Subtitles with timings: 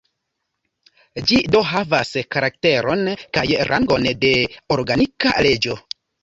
[1.31, 3.03] Ĝi do havas karakteron
[3.39, 4.33] kaj rangon de
[4.79, 5.79] "organika leĝo".